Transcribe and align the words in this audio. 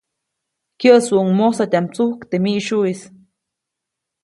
Kyäʼsuʼuŋ 0.79 1.27
mojsatyaʼm 1.37 1.87
tsujk 1.93 2.19
teʼ 2.29 2.41
miʼsyuʼis. 2.43 3.01